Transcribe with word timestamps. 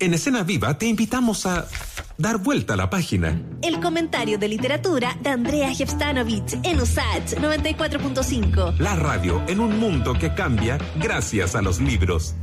En 0.00 0.14
Escena 0.14 0.44
Viva 0.44 0.78
te 0.78 0.86
invitamos 0.86 1.44
a 1.44 1.66
dar 2.18 2.38
vuelta 2.38 2.74
a 2.74 2.76
la 2.76 2.88
página. 2.88 3.40
El 3.62 3.80
comentario 3.80 4.38
de 4.38 4.46
literatura 4.46 5.16
de 5.20 5.30
Andrea 5.30 5.74
Jefstanovic 5.74 6.60
en 6.62 6.80
USACH 6.80 7.34
94.5. 7.38 8.78
La 8.78 8.94
radio 8.94 9.42
en 9.48 9.58
un 9.58 9.78
mundo 9.80 10.14
que 10.14 10.32
cambia 10.34 10.78
gracias 11.00 11.56
a 11.56 11.62
los 11.62 11.80
libros. 11.80 12.36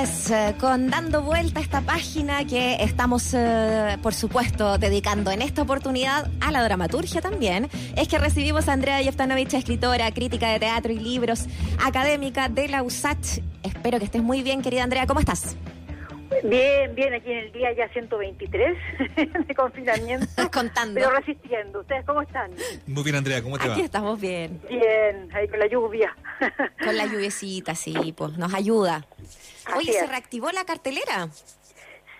Eh, 0.00 0.54
con 0.60 0.90
dando 0.90 1.22
vuelta 1.22 1.58
a 1.58 1.62
esta 1.64 1.80
página 1.80 2.44
que 2.44 2.76
estamos, 2.84 3.34
eh, 3.34 3.98
por 4.00 4.14
supuesto, 4.14 4.78
dedicando 4.78 5.32
en 5.32 5.42
esta 5.42 5.62
oportunidad 5.62 6.30
a 6.40 6.52
la 6.52 6.62
dramaturgia 6.62 7.20
también, 7.20 7.68
es 7.96 8.06
que 8.06 8.16
recibimos 8.16 8.68
a 8.68 8.74
Andrea 8.74 9.02
Yeftanovich, 9.02 9.54
escritora, 9.54 10.08
crítica 10.12 10.50
de 10.50 10.60
teatro 10.60 10.92
y 10.92 11.00
libros, 11.00 11.46
académica 11.84 12.48
de 12.48 12.68
la 12.68 12.84
USACH. 12.84 13.40
Espero 13.64 13.98
que 13.98 14.04
estés 14.04 14.22
muy 14.22 14.44
bien, 14.44 14.62
querida 14.62 14.84
Andrea. 14.84 15.04
¿Cómo 15.04 15.18
estás? 15.18 15.56
Bien, 16.44 16.94
bien, 16.94 17.14
aquí 17.14 17.32
en 17.32 17.38
el 17.38 17.52
día 17.52 17.72
ya 17.72 17.88
123 17.88 18.78
de 19.48 19.54
confinamiento. 19.56 20.26
Contando. 20.52 20.94
Pero 20.94 21.10
resistiendo. 21.10 21.80
¿Ustedes 21.80 22.04
cómo 22.04 22.22
están? 22.22 22.52
Muy 22.86 23.02
bien, 23.02 23.16
Andrea, 23.16 23.42
¿cómo 23.42 23.58
te 23.58 23.64
Aquí 23.64 23.80
va? 23.80 23.84
estamos 23.84 24.20
bien. 24.20 24.60
Bien, 24.68 25.28
ahí 25.34 25.48
con 25.48 25.58
la 25.58 25.66
lluvia. 25.66 26.14
Con 26.84 26.96
la 26.96 27.06
lluviecita, 27.06 27.74
sí, 27.74 28.14
pues 28.16 28.36
nos 28.38 28.54
ayuda. 28.54 29.04
Oye, 29.76 29.92
¿se 29.92 30.06
reactivó 30.06 30.50
la 30.50 30.64
cartelera? 30.64 31.28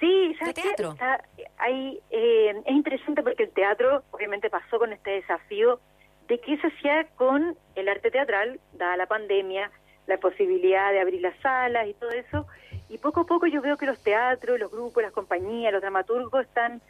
Sí, 0.00 0.34
¿sabes 0.38 0.54
¿De 0.54 0.62
teatro? 0.62 0.92
Está 0.92 1.24
ahí, 1.58 2.00
eh, 2.10 2.62
es 2.64 2.72
interesante 2.72 3.22
porque 3.22 3.44
el 3.44 3.50
teatro 3.50 4.04
obviamente 4.12 4.48
pasó 4.48 4.78
con 4.78 4.92
este 4.92 5.10
desafío 5.10 5.80
de 6.28 6.38
qué 6.40 6.56
se 6.58 6.68
hacía 6.68 7.08
con 7.16 7.56
el 7.74 7.88
arte 7.88 8.10
teatral, 8.10 8.60
dada 8.74 8.96
la 8.96 9.06
pandemia, 9.06 9.70
la 10.06 10.18
posibilidad 10.18 10.92
de 10.92 11.00
abrir 11.00 11.20
las 11.20 11.38
salas 11.40 11.86
y 11.88 11.94
todo 11.94 12.10
eso. 12.10 12.46
Y 12.88 12.98
poco 12.98 13.20
a 13.20 13.26
poco 13.26 13.46
yo 13.46 13.60
veo 13.60 13.76
que 13.76 13.86
los 13.86 14.02
teatros, 14.02 14.58
los 14.58 14.70
grupos, 14.70 15.02
las 15.02 15.12
compañías, 15.12 15.72
los 15.72 15.80
dramaturgos 15.82 16.46
están 16.46 16.80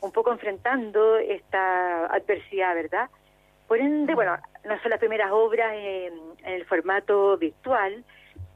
un 0.00 0.12
poco 0.12 0.32
enfrentando 0.32 1.16
esta 1.16 2.06
adversidad, 2.06 2.74
¿verdad? 2.74 3.10
Por 3.74 3.80
ende, 3.80 4.14
bueno, 4.14 4.36
no 4.64 4.80
son 4.82 4.90
las 4.92 5.00
primeras 5.00 5.32
obras 5.32 5.72
en, 5.74 6.14
en 6.44 6.52
el 6.52 6.64
formato 6.64 7.36
virtual, 7.38 8.04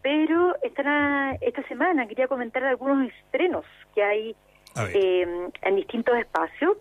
pero 0.01 0.55
esta, 0.63 1.33
esta 1.41 1.61
semana 1.67 2.07
quería 2.07 2.29
comentar 2.29 2.63
algunos 2.63 3.11
estrenos 3.13 3.65
que 3.97 4.05
hay 4.05 4.37
eh, 4.95 5.27
en 5.63 5.75
distintos 5.75 6.17
espacios. 6.19 6.77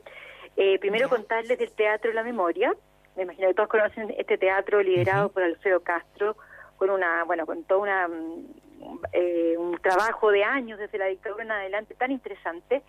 Eh, 0.56 0.78
primero 0.78 1.10
contarles 1.10 1.58
del 1.58 1.72
Teatro 1.72 2.12
de 2.12 2.14
la 2.14 2.22
Memoria. 2.22 2.76
Me 3.16 3.24
imagino 3.24 3.48
que 3.48 3.56
todos 3.56 3.70
conocen 3.70 4.14
este 4.20 4.38
teatro 4.38 4.84
liderado 4.84 5.30
por 5.30 5.42
Alfredo 5.42 5.80
Castro, 5.80 6.38
con 6.78 6.92
una, 6.92 7.24
bueno, 7.24 7.48
con 7.48 7.64
todo 7.64 7.80
una, 7.80 8.08
eh, 9.14 9.56
un 9.58 9.80
trabajo 9.80 10.30
de 10.30 10.44
años 10.44 10.78
desde 10.78 11.00
la 11.00 11.08
dictadura 11.08 11.44
en 11.44 11.52
adelante 11.54 11.96
tan 11.96 12.12
interesante. 12.12 12.84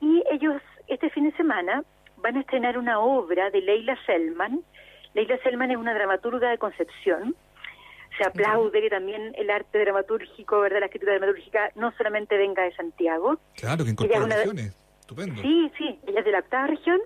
Y 0.00 0.24
ellos 0.30 0.62
este 0.86 1.10
fin 1.10 1.24
de 1.28 1.36
semana 1.36 1.84
van 2.22 2.36
a 2.36 2.40
estrenar 2.40 2.78
una 2.78 3.00
obra 3.00 3.50
de 3.50 3.60
Leila 3.60 3.96
Selman. 4.06 4.60
Leila 5.14 5.38
Selman 5.42 5.70
es 5.70 5.76
una 5.76 5.94
dramaturga 5.94 6.50
de 6.50 6.58
Concepción. 6.58 7.34
Se 8.16 8.24
aplaude 8.24 8.80
que 8.80 8.90
también 8.90 9.32
el 9.36 9.50
arte 9.50 9.78
dramatúrgico, 9.78 10.60
¿verdad? 10.60 10.80
La 10.80 10.86
escritura 10.86 11.12
dramatúrgica 11.12 11.70
no 11.76 11.92
solamente 11.92 12.36
venga 12.36 12.62
de 12.64 12.74
Santiago, 12.74 13.38
Claro, 13.56 13.84
que 13.84 13.90
incorpora 13.90 14.24
una- 14.24 14.36
regiones. 14.36 14.76
Estupendo. 15.00 15.40
Sí, 15.40 15.72
sí, 15.78 15.98
ella 16.06 16.18
es 16.20 16.24
de 16.24 16.32
la 16.32 16.40
octava 16.40 16.66
región, 16.66 17.00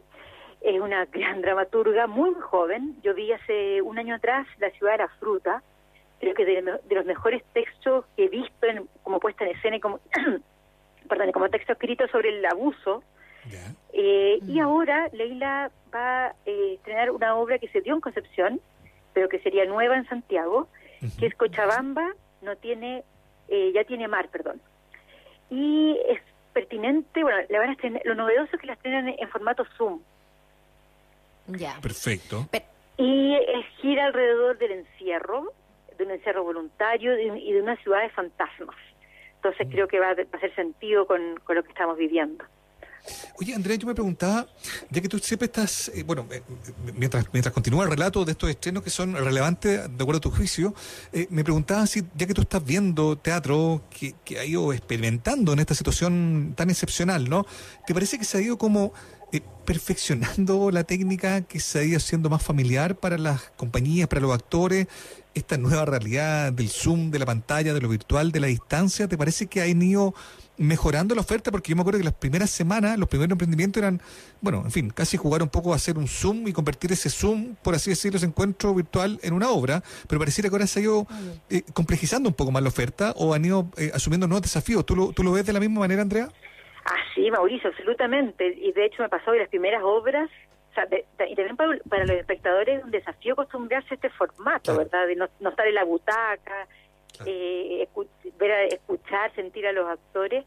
es 0.62 0.80
una 0.80 1.04
gran 1.12 1.42
dramaturga, 1.42 2.06
muy 2.06 2.32
joven. 2.40 2.96
Yo 3.02 3.14
vi 3.14 3.30
hace 3.32 3.82
un 3.82 3.98
año 3.98 4.14
atrás 4.14 4.46
La 4.58 4.70
ciudad 4.70 4.92
de 4.92 4.98
la 4.98 5.08
fruta, 5.20 5.62
creo 6.20 6.34
que 6.34 6.44
de, 6.44 6.62
de 6.62 6.94
los 6.94 7.04
mejores 7.04 7.42
textos 7.52 8.06
que 8.16 8.24
he 8.24 8.28
visto 8.28 8.66
en- 8.66 8.88
como 9.02 9.20
puesta 9.20 9.44
en 9.44 9.54
escena 9.56 9.76
y 9.76 9.80
como, 9.80 10.00
perdón, 11.08 11.32
como 11.32 11.48
texto 11.50 11.72
escrito 11.72 12.06
sobre 12.08 12.30
el 12.30 12.44
abuso. 12.46 13.02
Eh, 13.92 14.38
Y 14.46 14.60
ahora 14.60 15.08
Leila 15.12 15.70
va 15.94 16.26
a 16.26 16.34
eh, 16.46 16.74
estrenar 16.74 17.10
una 17.10 17.34
obra 17.36 17.58
que 17.58 17.68
se 17.68 17.80
dio 17.80 17.94
en 17.94 18.00
Concepción, 18.00 18.60
pero 19.12 19.28
que 19.28 19.38
sería 19.40 19.64
nueva 19.66 19.96
en 19.96 20.06
Santiago, 20.08 20.68
que 21.18 21.26
es 21.26 21.34
Cochabamba, 21.34 22.12
no 22.42 22.56
tiene, 22.56 23.02
eh, 23.48 23.72
ya 23.74 23.84
tiene 23.84 24.08
mar, 24.08 24.28
perdón. 24.28 24.60
Y 25.50 25.98
es 26.08 26.20
pertinente, 26.52 27.22
bueno, 27.22 27.38
la 27.48 27.58
van 27.58 27.70
a 27.70 27.72
estrenar, 27.72 28.02
lo 28.04 28.14
novedoso 28.14 28.54
es 28.54 28.60
que 28.60 28.66
la 28.66 28.72
estrenan 28.74 29.08
en, 29.08 29.16
en 29.18 29.28
formato 29.28 29.64
Zoom. 29.76 30.00
Ya. 31.48 31.78
Perfecto. 31.82 32.46
Pe- 32.50 32.64
Y 32.98 33.34
es 33.34 33.66
gira 33.80 34.06
alrededor 34.06 34.58
del 34.58 34.72
encierro, 34.72 35.52
de 35.98 36.04
un 36.04 36.10
encierro 36.12 36.44
voluntario 36.44 37.14
de 37.16 37.30
un- 37.30 37.38
y 37.38 37.52
de 37.52 37.60
una 37.62 37.76
ciudad 37.76 38.02
de 38.02 38.10
fantasmas. 38.10 38.76
Entonces 39.36 39.66
creo 39.70 39.88
que 39.88 39.98
va 39.98 40.10
a, 40.10 40.14
va 40.14 40.22
a 40.32 40.36
hacer 40.36 40.54
sentido 40.54 41.06
con, 41.06 41.40
con 41.44 41.56
lo 41.56 41.62
que 41.64 41.70
estamos 41.70 41.96
viviendo. 41.98 42.44
Oye, 43.40 43.54
Andrea, 43.54 43.76
yo 43.76 43.86
me 43.86 43.94
preguntaba, 43.94 44.46
ya 44.90 45.00
que 45.00 45.08
tú 45.08 45.18
siempre 45.18 45.46
estás, 45.46 45.90
eh, 45.94 46.04
bueno, 46.04 46.26
eh, 46.30 46.42
mientras, 46.94 47.26
mientras 47.32 47.52
continúa 47.52 47.84
el 47.84 47.90
relato 47.90 48.24
de 48.24 48.32
estos 48.32 48.50
estrenos 48.50 48.82
que 48.82 48.90
son 48.90 49.14
relevantes 49.14 49.80
de 49.88 50.02
acuerdo 50.02 50.18
a 50.18 50.20
tu 50.20 50.30
juicio, 50.30 50.74
eh, 51.12 51.26
me 51.30 51.42
preguntaba 51.42 51.86
si, 51.86 52.04
ya 52.14 52.26
que 52.26 52.34
tú 52.34 52.42
estás 52.42 52.64
viendo 52.64 53.16
teatro 53.18 53.82
que, 53.90 54.14
que 54.24 54.38
ha 54.38 54.44
ido 54.44 54.72
experimentando 54.72 55.52
en 55.52 55.58
esta 55.58 55.74
situación 55.74 56.54
tan 56.56 56.70
excepcional, 56.70 57.28
¿no? 57.28 57.46
¿Te 57.86 57.94
parece 57.94 58.18
que 58.18 58.24
se 58.24 58.38
ha 58.38 58.40
ido 58.40 58.58
como 58.58 58.92
perfeccionando 59.64 60.70
la 60.70 60.84
técnica, 60.84 61.40
que 61.42 61.58
se 61.58 61.78
ha 61.78 61.84
ido 61.84 61.96
haciendo 61.96 62.28
más 62.28 62.42
familiar 62.42 62.96
para 62.96 63.16
las 63.16 63.40
compañías, 63.56 64.08
para 64.08 64.20
los 64.20 64.32
actores? 64.32 64.86
Esta 65.34 65.56
nueva 65.56 65.86
realidad 65.86 66.52
del 66.52 66.68
Zoom, 66.68 67.10
de 67.10 67.18
la 67.18 67.26
pantalla, 67.26 67.72
de 67.72 67.80
lo 67.80 67.88
virtual, 67.88 68.30
de 68.32 68.40
la 68.40 68.48
distancia, 68.48 69.08
¿te 69.08 69.16
parece 69.16 69.46
que 69.46 69.62
han 69.62 69.80
ido 69.80 70.14
mejorando 70.62 71.14
la 71.14 71.20
oferta? 71.20 71.50
Porque 71.50 71.70
yo 71.70 71.76
me 71.76 71.82
acuerdo 71.82 71.98
que 71.98 72.04
las 72.04 72.14
primeras 72.14 72.50
semanas, 72.50 72.98
los 72.98 73.08
primeros 73.08 73.32
emprendimientos 73.32 73.82
eran, 73.82 74.00
bueno, 74.40 74.62
en 74.64 74.70
fin, 74.70 74.90
casi 74.90 75.16
jugar 75.16 75.42
un 75.42 75.48
poco 75.48 75.72
a 75.72 75.76
hacer 75.76 75.98
un 75.98 76.08
Zoom 76.08 76.46
y 76.48 76.52
convertir 76.52 76.92
ese 76.92 77.10
Zoom, 77.10 77.54
por 77.62 77.74
así 77.74 77.90
decirlo, 77.90 78.16
ese 78.16 78.26
encuentro 78.26 78.74
virtual 78.74 79.18
en 79.22 79.34
una 79.34 79.50
obra, 79.50 79.82
pero 80.08 80.18
pareciera 80.18 80.48
que 80.48 80.54
ahora 80.54 80.66
se 80.66 80.80
ha 80.80 80.82
ido 80.82 81.06
eh, 81.50 81.62
complejizando 81.72 82.28
un 82.28 82.34
poco 82.34 82.50
más 82.50 82.62
la 82.62 82.68
oferta 82.68 83.12
o 83.16 83.34
han 83.34 83.44
ido 83.44 83.68
eh, 83.76 83.90
asumiendo 83.94 84.26
nuevos 84.26 84.42
desafíos. 84.42 84.84
¿Tú 84.86 84.96
lo, 84.96 85.12
¿Tú 85.12 85.22
lo 85.22 85.32
ves 85.32 85.44
de 85.46 85.52
la 85.52 85.60
misma 85.60 85.80
manera, 85.80 86.02
Andrea? 86.02 86.28
Ah, 86.84 86.96
sí, 87.14 87.30
Mauricio, 87.30 87.70
absolutamente. 87.70 88.46
Y 88.60 88.72
de 88.72 88.86
hecho 88.86 89.02
me 89.02 89.08
pasó 89.08 89.32
que 89.32 89.38
las 89.38 89.48
primeras 89.48 89.82
obras, 89.84 90.28
o 90.70 90.74
sea, 90.74 90.86
de- 90.86 91.04
de- 91.18 91.28
y 91.30 91.34
también 91.36 91.56
para, 91.56 91.78
para 91.88 92.04
los 92.06 92.16
espectadores 92.16 92.78
es 92.78 92.84
un 92.84 92.90
desafío 92.90 93.34
acostumbrarse 93.34 93.88
a 93.90 93.94
este 93.94 94.10
formato, 94.10 94.72
Claro. 94.74 94.78
¿verdad? 94.78 95.06
De 95.06 95.14
no, 95.16 95.28
no 95.40 95.50
estar 95.50 95.66
en 95.66 95.74
la 95.74 95.84
butaca, 95.84 96.66
Claro. 97.16 97.30
eh, 97.30 97.88
escu- 97.92 98.08
ver 98.38 98.52
a- 98.52 98.64
escuchar, 98.64 99.34
sentir 99.34 99.66
a 99.66 99.72
los 99.72 99.88
actores. 99.88 100.44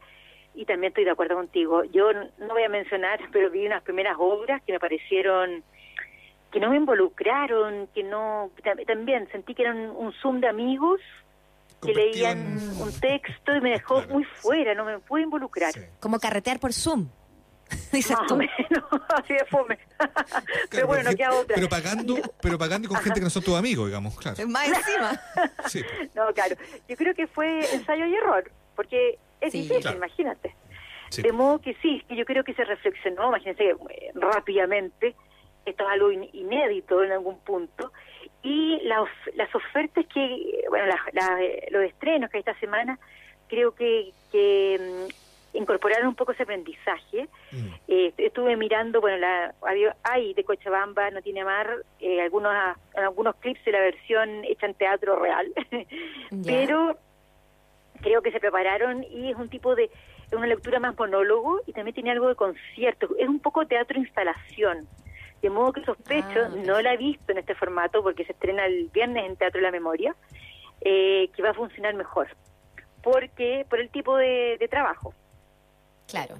Y 0.54 0.64
también 0.64 0.90
estoy 0.90 1.04
de 1.04 1.10
acuerdo 1.10 1.34
contigo. 1.34 1.84
Yo 1.84 2.12
no 2.12 2.48
voy 2.48 2.62
a 2.62 2.68
mencionar, 2.68 3.20
pero 3.32 3.50
vi 3.50 3.66
unas 3.66 3.82
primeras 3.82 4.16
obras 4.18 4.62
que 4.64 4.72
me 4.72 4.80
parecieron 4.80 5.62
que 6.52 6.60
no 6.60 6.70
me 6.70 6.76
involucraron, 6.76 7.88
que 7.94 8.02
no... 8.02 8.50
tam- 8.62 8.86
También 8.86 9.28
sentí 9.30 9.54
que 9.54 9.62
eran 9.62 9.90
un 9.90 10.12
zoom 10.22 10.40
de 10.40 10.48
amigos 10.48 11.00
que 11.82 11.92
leían 11.92 12.38
un 12.80 12.90
texto 13.00 13.54
y 13.54 13.60
me 13.60 13.70
dejó 13.70 13.96
Claro. 13.96 14.14
muy 14.14 14.24
fuera, 14.24 14.74
no 14.74 14.84
me 14.86 14.98
pude 15.00 15.22
involucrar. 15.22 15.72
Sí. 15.72 15.80
Como 16.00 16.18
carretear 16.18 16.58
por 16.58 16.72
Zoom. 16.72 17.08
Dices 17.92 18.16
Más 18.16 18.26
tú. 18.26 18.34
o 18.34 18.36
menos, 18.36 18.84
así 19.14 19.34
de 19.34 19.44
fome. 19.46 19.78
pero 20.70 20.86
bueno, 20.86 21.02
no 21.04 21.10
porque- 21.10 21.16
queda 21.16 21.32
otra. 21.34 21.54
Pero 21.56 21.68
pagando, 21.68 22.14
pero 22.40 22.58
pagando 22.58 22.88
con 22.88 22.98
gente 22.98 23.20
que 23.20 23.24
no 23.24 23.30
son 23.30 23.42
tus 23.42 23.56
amigos, 23.56 23.86
digamos, 23.86 24.16
claro. 24.18 24.46
Más 24.48 24.68
encima. 24.68 25.20
Sí, 25.66 25.82
pues. 25.82 26.14
No, 26.14 26.32
claro. 26.32 26.56
Yo 26.88 26.96
creo 26.96 27.14
que 27.14 27.26
fue 27.26 27.60
ensayo 27.74 28.06
y 28.06 28.14
error, 28.14 28.50
porque 28.74 29.18
es 29.40 29.52
Sí. 29.52 29.62
difícil, 29.62 29.82
Claro. 29.82 29.96
imagínate. 29.96 30.54
Sí. 31.10 31.22
De 31.22 31.32
modo 31.32 31.60
que 31.60 31.74
sí, 31.82 32.04
que 32.08 32.16
yo 32.16 32.24
creo 32.24 32.42
que 32.44 32.54
se 32.54 32.64
reflexionó, 32.64 33.28
imagínense 33.28 33.62
que 33.64 33.70
eh, 33.94 34.10
rápidamente, 34.14 35.14
esto 35.64 35.84
es 35.84 35.90
algo 35.90 36.10
in- 36.12 36.28
inédito 36.32 37.02
en 37.02 37.12
algún 37.12 37.38
punto, 37.40 37.92
y 38.42 38.80
la 38.84 39.02
of- 39.02 39.08
las 39.34 39.52
ofertas 39.54 40.04
que, 40.12 40.64
bueno, 40.68 40.86
las- 40.86 41.12
las, 41.14 41.40
eh, 41.40 41.66
los 41.70 41.82
estrenos 41.84 42.30
que 42.30 42.38
hay 42.38 42.40
esta 42.40 42.58
semana, 42.60 42.98
creo 43.48 43.74
que, 43.74 44.12
que 44.32 45.08
incorporaron 45.56 46.08
un 46.08 46.14
poco 46.14 46.32
ese 46.32 46.42
aprendizaje. 46.44 47.28
Mm. 47.52 47.66
Eh, 47.88 48.12
estuve 48.18 48.56
mirando, 48.56 49.00
bueno, 49.00 49.16
la, 49.18 49.54
había- 49.62 49.96
hay 50.02 50.34
de 50.34 50.44
Cochabamba, 50.44 51.10
no 51.10 51.22
tiene 51.22 51.44
mar, 51.44 51.68
eh, 52.00 52.20
algunos 52.20 52.52
en 52.94 53.02
algunos 53.04 53.34
clips 53.36 53.64
de 53.64 53.72
la 53.72 53.80
versión 53.80 54.44
hecha 54.44 54.66
en 54.66 54.74
teatro 54.74 55.18
real, 55.18 55.52
pero 56.44 56.98
creo 58.02 58.22
que 58.22 58.30
se 58.32 58.40
prepararon 58.40 59.04
y 59.04 59.30
es 59.30 59.36
un 59.36 59.48
tipo 59.48 59.74
de 59.74 59.84
es 60.26 60.32
una 60.32 60.46
lectura 60.48 60.80
más 60.80 60.98
monólogo 60.98 61.60
y 61.66 61.72
también 61.72 61.94
tiene 61.94 62.10
algo 62.10 62.28
de 62.28 62.34
concierto, 62.34 63.08
es 63.18 63.28
un 63.28 63.38
poco 63.40 63.66
teatro 63.66 63.98
instalación. 63.98 64.86
De 65.40 65.50
modo 65.50 65.72
que 65.72 65.84
sospecho, 65.84 66.40
Ah, 66.46 66.50
no 66.64 66.80
la 66.80 66.94
he 66.94 66.96
visto 66.96 67.30
en 67.30 67.38
este 67.38 67.54
formato 67.54 68.02
porque 68.02 68.24
se 68.24 68.32
estrena 68.32 68.66
el 68.66 68.88
viernes 68.92 69.24
en 69.26 69.36
Teatro 69.36 69.58
de 69.58 69.62
la 69.62 69.70
Memoria, 69.70 70.16
eh, 70.80 71.28
que 71.36 71.42
va 71.42 71.50
a 71.50 71.54
funcionar 71.54 71.94
mejor. 71.94 72.26
Porque, 73.02 73.64
por 73.70 73.78
el 73.78 73.88
tipo 73.90 74.16
de, 74.16 74.56
de 74.58 74.66
trabajo. 74.66 75.14
Claro. 76.06 76.36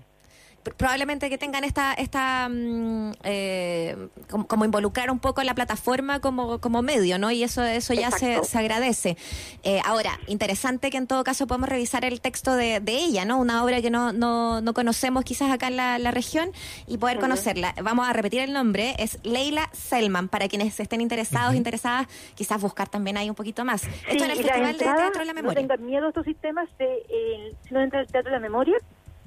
probablemente 0.77 1.31
que 1.31 1.39
tengan 1.39 1.63
esta, 1.63 1.95
esta 1.95 2.49
mm, 2.49 3.13
eh, 3.23 4.09
como, 4.29 4.65
involucrar 4.65 5.13
un 5.13 5.21
poco 5.21 5.41
la 5.45 5.55
plataforma 5.55 6.21
como, 6.21 6.61
como 6.61 6.83
medio, 6.83 7.21
¿no? 7.21 7.31
Y 7.31 7.45
eso, 7.45 7.63
eso 7.63 7.95
ya 7.95 8.11
se, 8.11 8.43
se, 8.43 8.59
agradece. 8.59 9.17
Eh, 9.63 9.81
ahora, 9.85 10.19
interesante 10.27 10.91
que 10.91 10.97
en 10.97 11.07
todo 11.07 11.23
caso 11.23 11.47
podemos 11.47 11.69
revisar 11.69 12.05
el 12.05 12.21
texto 12.21 12.57
de, 12.57 12.81
de 12.81 12.97
ella, 12.97 13.25
¿no? 13.25 13.39
Una 13.39 13.63
obra 13.63 13.81
que 13.81 13.91
no, 13.91 14.13
no, 14.13 14.61
no 14.61 14.75
conocemos 14.75 15.23
quizás 15.23 15.53
acá 15.53 15.69
en 15.69 15.77
la, 15.77 16.11
región 16.11 16.51
y 16.89 16.99
poder 16.99 17.21
conocerla. 17.21 17.75
Vamos 17.83 18.09
a 18.09 18.13
repetir 18.13 18.41
el 18.41 18.53
nombre, 18.53 18.97
es 18.99 19.21
Leila 19.23 19.69
Selman, 19.73 20.29
para 20.29 20.49
quienes 20.49 20.79
estén 20.81 21.01
interesados, 21.01 21.55
interesadas, 21.55 22.09
quizás 22.35 22.61
buscar 22.61 22.89
también 22.89 23.17
ahí 23.17 23.29
un 23.29 23.37
poquito 23.37 23.65
más. 23.65 23.85
Esto 24.09 24.25
en 24.25 24.31
el 24.31 24.37
Festival 24.37 24.73
de 24.73 24.85
Teatro 24.85 25.21
de 25.21 25.25
la 25.27 25.33
Memoria. 25.33 25.63
No 25.63 25.69
tengan 25.69 25.87
miedo 25.87 26.07
a 26.07 26.09
estos 26.09 26.25
sistemas, 26.25 26.69
de, 26.79 27.55
si 27.63 27.75
no 27.75 27.81
entra 27.81 28.01
el 28.01 28.07
Teatro 28.09 28.31
de 28.31 28.37
la 28.37 28.41
Memoria, 28.41 28.77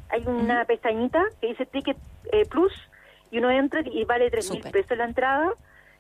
hay 0.10 0.26
una 0.26 0.66
pestañita 0.66 1.24
que 1.40 1.48
dice 1.48 1.66
Ticket 1.66 1.98
eh, 2.32 2.46
Plus 2.46 2.74
y 3.32 3.38
uno 3.38 3.52
entra 3.52 3.82
y 3.86 4.04
vale 4.06 4.30
tres 4.32 4.52
mil 4.52 4.64
pesos 4.64 4.98
la 4.98 5.06
entrada, 5.06 5.54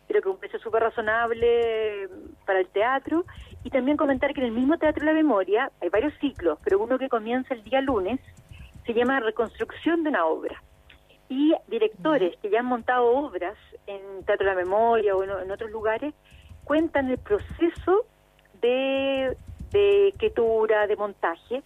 creo 0.07 0.21
que 0.21 0.29
un 0.29 0.37
precio 0.37 0.59
súper 0.59 0.83
razonable 0.83 2.09
para 2.45 2.59
el 2.59 2.67
teatro. 2.67 3.25
Y 3.63 3.69
también 3.69 3.97
comentar 3.97 4.33
que 4.33 4.39
en 4.39 4.47
el 4.47 4.53
mismo 4.53 4.77
Teatro 4.77 5.01
de 5.01 5.11
la 5.11 5.13
Memoria 5.13 5.69
hay 5.81 5.89
varios 5.89 6.13
ciclos, 6.19 6.57
pero 6.63 6.79
uno 6.79 6.97
que 6.97 7.09
comienza 7.09 7.53
el 7.53 7.63
día 7.63 7.81
lunes 7.81 8.19
se 8.85 8.93
llama 8.93 9.19
Reconstrucción 9.19 10.03
de 10.03 10.09
una 10.09 10.25
obra. 10.25 10.63
Y 11.27 11.53
directores 11.67 12.35
que 12.41 12.49
ya 12.49 12.59
han 12.59 12.65
montado 12.65 13.05
obras 13.05 13.55
en 13.85 14.23
Teatro 14.25 14.47
de 14.47 14.55
la 14.55 14.61
Memoria 14.61 15.15
o 15.15 15.23
en, 15.23 15.51
otros 15.51 15.69
lugares 15.69 16.13
cuentan 16.63 17.09
el 17.09 17.17
proceso 17.17 18.05
de, 18.61 19.37
de 19.71 20.07
escritura, 20.07 20.87
de 20.87 20.95
montaje, 20.95 21.61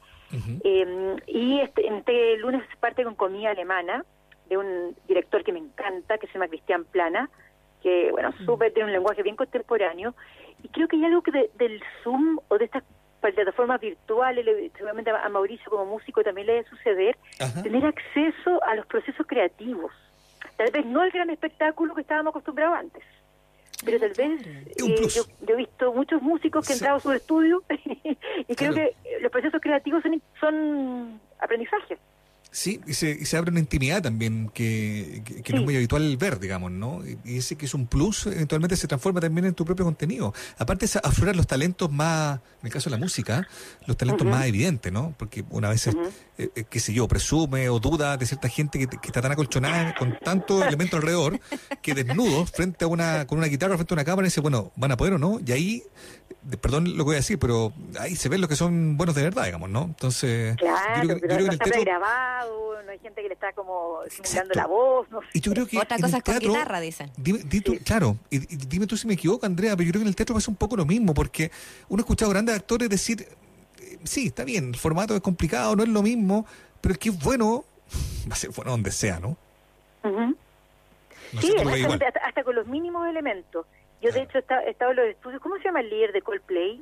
Em, 0.64 1.18
y 1.28 1.60
este, 1.60 1.88
este 1.88 2.38
lunes 2.38 2.64
parte 2.80 3.04
con 3.04 3.16
comida 3.16 3.52
alemana 3.52 4.04
de 4.50 4.58
un 4.58 4.96
director 5.08 5.44
que 5.44 5.54
me 5.54 5.60
encanta, 5.60 6.18
que 6.18 6.28
se 6.28 6.34
llama 6.34 6.48
Cristian 6.48 6.86
Plana, 6.86 7.30
que, 7.82 8.12
bueno, 8.12 8.32
súper 8.46 8.74
tiene 8.74 8.88
un 8.88 8.94
lenguaje 8.94 9.24
bien 9.24 9.36
contemporáneo. 9.36 10.16
Y 10.64 10.70
creo 10.70 10.88
que 10.88 10.96
hay 10.96 11.06
algo 11.06 11.22
que 11.22 11.32
del 11.32 11.84
Zoom 12.04 12.40
o 12.48 12.58
de 12.58 12.66
estas 12.66 12.84
plataformas 13.22 13.80
virtuales, 13.80 14.46
seguramente 14.74 15.12
a 15.12 15.30
Mauricio 15.30 15.70
como 15.70 15.86
músico 15.86 16.24
también 16.24 16.48
le 16.48 16.54
debe 16.54 16.70
suceder, 16.70 17.18
tener 17.62 17.86
acceso 17.86 18.62
a 18.64 18.76
los 18.76 18.86
procesos 18.86 19.26
creativos. 19.26 19.92
Tal 20.58 20.72
vez 20.72 20.86
no 20.86 21.04
el 21.04 21.12
gran 21.12 21.30
espectáculo 21.30 21.96
que 21.96 22.02
estábamos 22.02 22.32
acostumbrados 22.32 22.78
antes 22.78 23.04
pero 23.84 24.00
tal 24.00 24.14
vez 24.14 24.46
eh, 24.46 25.08
yo, 25.14 25.24
he 25.48 25.56
visto 25.56 25.94
muchos 25.94 26.22
músicos 26.22 26.66
que 26.66 26.74
han 26.74 26.78
entrado 26.78 26.98
a 26.98 27.00
su 27.00 27.12
estudio 27.12 27.64
y 28.48 28.56
creo 28.56 28.74
que 28.74 28.96
los 29.22 29.32
procesos 29.32 29.62
creativos 29.62 30.04
son, 30.04 30.22
son 30.40 31.22
aprendizaje. 31.40 31.98
Sí, 32.54 32.80
y 32.86 32.94
se, 32.94 33.10
y 33.10 33.26
se 33.26 33.36
abre 33.36 33.50
una 33.50 33.60
intimidad 33.60 34.04
también 34.04 34.48
que, 34.54 35.24
que, 35.44 35.54
no 35.54 35.60
es 35.62 35.66
muy 35.66 35.76
habitual 35.76 36.16
ver, 36.18 36.40
digamos, 36.40 36.72
¿no? 36.72 37.02
Y 37.26 37.38
ese 37.38 37.56
que 37.56 37.66
es 37.66 37.74
un 37.74 37.88
plus, 37.88 38.28
eventualmente 38.28 38.76
se 38.76 38.88
transforma 38.88 39.20
también 39.20 39.46
en 39.46 39.56
tu 39.56 39.66
propio 39.66 39.84
contenido. 39.84 40.36
Aparte, 40.60 40.86
es 40.86 40.96
aflorar 40.98 41.36
los 41.36 41.48
talentos 41.48 41.92
más, 41.92 42.42
en 42.62 42.68
el 42.68 42.72
caso 42.72 42.92
de 42.92 42.96
la 42.96 43.04
música, 43.04 43.48
los 43.88 43.98
talentos 43.98 44.28
más 44.28 44.46
evidentes, 44.46 44.94
¿no? 44.94 45.16
Porque 45.18 45.44
una 45.50 45.70
vez, 45.70 45.88
eh, 45.88 45.96
eh, 46.38 46.64
qué 46.70 46.80
sé 46.80 46.94
yo, 46.94 47.08
presume 47.08 47.70
o 47.70 47.80
duda 47.80 48.18
de 48.18 48.28
cierta 48.28 48.48
gente 48.50 48.78
que, 48.78 48.86
que 48.86 49.08
está 49.08 49.20
tan 49.20 49.32
acolchonada 49.32 49.96
con 49.96 50.16
tanto 50.24 50.64
elemento 50.64 50.98
alrededor 50.98 51.40
que 51.82 51.96
desnudos 51.96 52.52
frente 52.52 52.86
a 52.86 52.88
una, 52.88 53.26
con 53.26 53.40
una 53.40 53.48
guitarra 53.48 53.78
frente 53.78 53.96
a 53.96 53.96
una 53.96 54.06
cámara 54.06 54.28
dice, 54.28 54.42
bueno, 54.42 54.72
¿van 54.76 54.92
a 54.92 54.98
poder 54.98 55.14
o 55.14 55.18
no? 55.18 55.40
Y 55.44 55.52
ahí 55.54 55.84
perdón 56.62 56.98
lo 56.98 56.98
que 56.98 57.04
voy 57.04 57.14
a 57.14 57.18
decir, 57.18 57.40
pero 57.40 57.74
ahí 58.00 58.16
se 58.16 58.30
ven 58.30 58.42
los 58.42 58.50
que 58.50 58.56
son 58.56 58.98
buenos 58.98 59.16
de 59.16 59.24
verdad, 59.24 59.46
digamos, 59.46 59.70
¿no? 59.70 59.84
Entonces, 59.84 60.56
claro, 60.58 61.08
yo 61.08 61.20
creo, 61.20 61.48
no 61.48 61.54
está 61.54 61.80
grabado, 61.80 62.84
no 62.84 62.92
hay 62.92 63.00
gente 63.00 63.22
que 63.22 63.28
le 63.30 63.34
está 63.34 63.54
como 63.54 64.00
simulando 64.10 64.54
la 64.54 64.68
voz, 64.68 65.10
no 65.10 65.22
sé. 65.22 65.28
Y 65.34 65.40
yo 65.40 65.54
creo 65.54 65.68
que 65.68 65.78
Otra 65.78 65.98
cosa 65.98 66.18
es 66.18 66.24
con 66.24 66.40
guitarra, 66.40 66.80
dicen. 66.80 67.12
Dime, 67.18 67.40
Claro, 67.86 68.18
y, 68.30 68.40
dime 68.40 68.88
tú 68.88 68.98
si 68.98 69.08
me 69.08 69.14
equivoco, 69.14 69.46
Andrea, 69.46 69.76
pero 69.76 69.86
yo 69.86 69.92
creo 69.92 70.00
que 70.02 70.06
en 70.06 70.10
el 70.10 70.16
teatro 70.16 70.36
pasa 70.36 70.52
un 70.52 70.58
poco 70.58 70.76
lo 70.76 70.86
mismo, 70.86 71.14
porque 71.14 71.52
uno 71.90 72.02
ha 72.02 72.04
escuchado 72.04 72.32
grandes 72.32 72.56
actores 72.56 72.90
decir, 72.90 73.26
eh, 73.80 73.98
sí, 74.04 74.28
está 74.28 74.44
bien, 74.44 74.70
el 74.70 74.76
formato 74.76 75.16
es 75.16 75.22
complicado, 75.22 75.76
no 75.76 75.84
es 75.84 75.90
lo 75.90 76.02
mismo, 76.02 76.46
pero 76.82 76.94
es 76.94 77.00
que 77.00 77.10
es 77.10 77.20
bueno, 77.20 77.64
va 78.30 78.34
a 78.34 78.38
ser 78.38 78.50
bueno 78.52 78.72
donde 78.72 78.92
sea, 78.92 79.20
¿no? 79.20 79.38
sí, 81.40 81.56
hasta, 81.58 82.20
hasta 82.26 82.44
con 82.44 82.56
los 82.56 82.68
mínimos 82.68 83.08
elementos. 83.08 83.66
Yo, 84.04 84.12
de 84.12 84.24
hecho, 84.24 84.38
he 84.38 84.70
estado 84.70 84.92
en 84.92 84.98
los 84.98 85.08
estudios. 85.08 85.42
¿Cómo 85.42 85.56
se 85.58 85.64
llama 85.64 85.80
el 85.80 85.90
líder 85.90 86.12
de 86.12 86.22
Coldplay? 86.22 86.82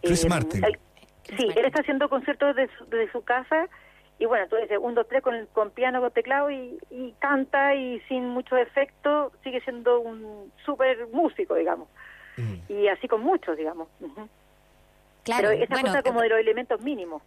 Chris 0.00 0.24
eh, 0.24 0.28
Martin. 0.28 0.62
sí, 1.24 1.48
él 1.56 1.64
está 1.64 1.80
haciendo 1.80 2.08
conciertos 2.08 2.54
desde 2.54 3.10
su, 3.10 3.22
casa. 3.22 3.68
Y 4.20 4.26
bueno, 4.26 4.46
tú 4.48 4.54
dices, 4.54 4.78
un, 4.80 4.94
dos, 4.94 5.08
tres 5.08 5.22
con, 5.22 5.46
con 5.52 5.70
piano, 5.70 6.00
con 6.00 6.12
teclado 6.12 6.52
y, 6.52 6.78
canta 7.18 7.74
y 7.74 7.98
sin 8.02 8.28
mucho 8.28 8.56
efecto, 8.56 9.32
sigue 9.42 9.60
siendo 9.62 9.98
un 9.98 10.52
súper 10.64 11.08
músico, 11.08 11.56
digamos. 11.56 11.88
Mm. 12.36 12.72
Y 12.72 12.86
así 12.86 13.08
con 13.08 13.22
muchos, 13.22 13.56
digamos. 13.56 13.88
Claro, 15.24 15.48
Pero 15.48 15.64
esa 15.64 15.80
cosa 15.80 16.02
como 16.02 16.20
de 16.20 16.28
los 16.28 16.38
elementos 16.38 16.80
mínimos. 16.80 17.22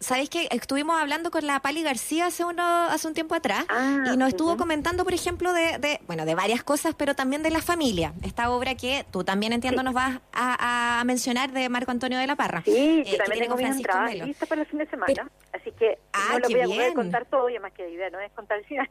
Sabéis 0.00 0.30
que 0.30 0.48
estuvimos 0.50 0.98
hablando 0.98 1.30
con 1.30 1.46
la 1.46 1.60
Pali 1.60 1.82
García 1.82 2.26
hace 2.26 2.42
uno 2.42 2.62
hace 2.62 3.06
un 3.06 3.12
tiempo 3.12 3.34
atrás 3.34 3.66
ah, 3.68 4.04
y 4.10 4.16
nos 4.16 4.30
estuvo 4.30 4.56
comentando, 4.56 5.04
por 5.04 5.12
ejemplo, 5.12 5.52
de, 5.52 6.00
bueno 6.06 6.24
de 6.24 6.34
varias 6.34 6.64
cosas, 6.64 6.94
pero 6.96 7.14
también 7.14 7.42
de 7.42 7.50
la 7.50 7.60
familia. 7.60 8.14
Esta 8.24 8.50
obra 8.50 8.74
que 8.76 9.04
tú 9.10 9.24
también 9.24 9.52
entiendo 9.52 9.82
nos 9.82 9.92
vas 9.92 10.20
a, 10.32 11.02
mencionar 11.04 11.52
de 11.52 11.68
Marco 11.68 11.90
Antonio 11.90 12.18
de 12.18 12.26
la 12.26 12.34
Parra. 12.34 12.62
Sí, 12.64 13.02
eh, 13.04 13.18
también 13.18 13.42
tengo 13.42 13.58
Francisco 13.58 14.00
Melo. 14.00 14.24
lista 14.24 14.46
para 14.46 14.62
el 14.62 14.66
fin 14.68 14.78
de 14.78 14.86
semana, 14.86 15.30
así 15.52 15.70
que 15.72 15.98
ah, 16.14 16.38
no 16.38 16.38
lo 16.38 16.48
voy 16.48 16.60
a 16.60 16.64
poder 16.64 16.94
contar 16.94 17.26
todo 17.26 17.50
y 17.50 17.52
además 17.52 17.72
que 17.72 17.82
la 17.82 17.88
idea 17.90 18.10
no 18.10 18.20
es 18.20 18.32
contar 18.32 18.58
el 18.58 18.64
final. 18.64 18.88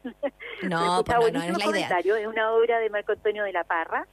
No, 0.62 1.04
pues 1.04 1.18
no, 1.34 1.40
no, 1.40 1.44
es 1.44 1.58
la 1.58 1.70
idea. 1.72 2.00
Es 2.00 2.28
una 2.28 2.52
obra 2.52 2.78
de 2.78 2.90
Marco 2.92 3.14
Antonio 3.14 3.44
de 3.44 3.54
la 3.54 3.64
Parra. 3.64 4.06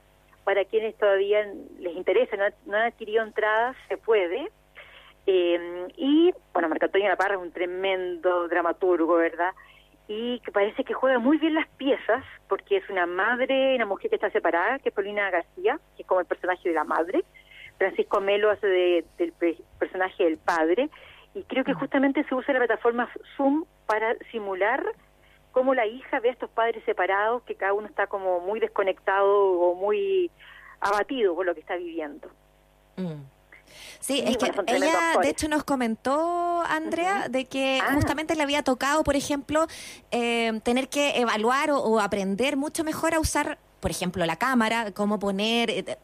Para 0.43 0.65
quienes 0.65 0.97
todavía 0.97 1.45
les 1.77 1.95
interesa, 1.95 2.37
no, 2.37 2.45
no 2.65 2.77
han 2.77 2.83
adquirido 2.87 3.21
entradas, 3.21 3.75
se 3.89 3.97
puede 3.97 4.49
eh, 5.29 5.87
y, 5.97 6.33
bueno, 6.53 6.69
Marco 6.69 6.85
Antonio 6.85 7.15
Parra 7.17 7.35
es 7.35 7.41
un 7.41 7.51
tremendo 7.51 8.47
dramaturgo, 8.47 9.15
¿verdad? 9.15 9.53
Y 10.07 10.39
que 10.39 10.53
parece 10.53 10.85
que 10.85 10.93
juega 10.93 11.19
muy 11.19 11.37
bien 11.37 11.53
las 11.53 11.67
piezas, 11.67 12.23
porque 12.47 12.77
es 12.77 12.89
una 12.89 13.05
madre, 13.05 13.75
una 13.75 13.85
mujer 13.85 14.09
que 14.09 14.15
está 14.15 14.31
separada, 14.31 14.79
que 14.79 14.87
es 14.87 14.95
Paulina 14.95 15.29
García, 15.29 15.79
que 15.97 16.03
es 16.03 16.07
como 16.07 16.21
el 16.21 16.25
personaje 16.25 16.69
de 16.69 16.75
la 16.75 16.85
madre. 16.85 17.25
Francisco 17.77 18.21
Melo 18.21 18.49
hace 18.49 19.03
del 19.17 19.33
personaje 19.77 20.23
del 20.23 20.37
padre. 20.37 20.89
Y 21.33 21.43
creo 21.43 21.65
que 21.65 21.73
justamente 21.73 22.23
se 22.23 22.33
usa 22.33 22.53
la 22.53 22.61
plataforma 22.61 23.09
Zoom 23.35 23.65
para 23.85 24.15
simular 24.31 24.83
cómo 25.51 25.75
la 25.75 25.85
hija 25.85 26.21
ve 26.21 26.29
a 26.29 26.31
estos 26.31 26.49
padres 26.49 26.83
separados, 26.85 27.43
que 27.43 27.55
cada 27.55 27.73
uno 27.73 27.87
está 27.87 28.07
como 28.07 28.39
muy 28.39 28.61
desconectado 28.61 29.29
o 29.29 29.75
muy 29.75 30.31
abatido 30.79 31.35
por 31.35 31.45
lo 31.45 31.53
que 31.53 31.59
está 31.59 31.75
viviendo. 31.75 32.29
Mm. 32.95 33.36
Sí, 33.99 34.23
es 34.25 34.37
que 34.37 34.51
ella 34.67 35.17
de 35.21 35.29
hecho 35.29 35.47
nos 35.47 35.63
comentó, 35.63 36.61
Andrea, 36.63 37.27
de 37.29 37.45
que 37.45 37.79
ah. 37.81 37.93
justamente 37.93 38.35
le 38.35 38.43
había 38.43 38.63
tocado, 38.63 39.03
por 39.03 39.15
ejemplo, 39.15 39.67
eh, 40.11 40.59
tener 40.63 40.89
que 40.89 41.19
evaluar 41.19 41.71
o, 41.71 41.99
aprender 41.99 42.57
mucho 42.57 42.83
mejor 42.83 43.13
a 43.13 43.19
usar, 43.19 43.57
por 43.79 43.91
ejemplo, 43.91 44.25
la 44.25 44.35
cámara, 44.35 44.91
cómo 44.91 45.19
poner... 45.19 45.97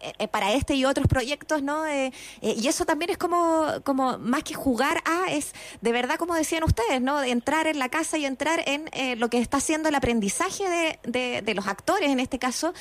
Eh, 0.00 0.08
eh, 0.08 0.12
eh, 0.18 0.28
para 0.28 0.52
este 0.52 0.74
y 0.74 0.84
otros 0.84 1.06
proyectos, 1.08 1.62
¿no? 1.62 1.86
Eh, 1.86 2.12
y 2.40 2.68
eso 2.68 2.84
también 2.84 3.10
es 3.10 3.18
como, 3.18 3.66
como 3.84 4.18
más 4.18 4.44
que 4.44 4.54
jugar 4.54 4.98
a, 5.04 5.30
es 5.30 5.52
de 5.80 5.92
verdad, 5.92 6.16
como 6.16 6.34
decían 6.34 6.62
ustedes, 6.62 7.00
¿no? 7.00 7.20
De 7.20 7.30
entrar 7.30 7.66
en 7.66 7.78
la 7.78 7.88
casa 7.88 8.16
y 8.16 8.24
entrar 8.24 8.60
en 8.66 8.88
lo 9.18 9.28
que 9.28 9.38
está 9.38 9.56
haciendo 9.56 9.88
el 9.88 9.94
aprendizaje 9.94 10.98
de, 11.04 11.42
de, 11.42 11.54
los 11.54 11.66
actores, 11.66 12.10
en 12.10 12.20
este 12.20 12.38
caso, 12.38 12.72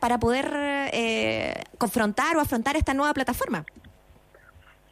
para 0.00 0.18
poder 0.18 0.90
confrontar 1.78 2.36
o 2.36 2.40
afrontar 2.40 2.76
esta 2.76 2.94
nueva 2.94 3.12
plataforma. 3.12 3.64